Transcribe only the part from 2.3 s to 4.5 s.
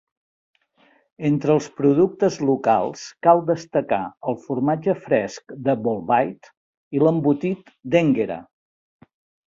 locals cal destacar el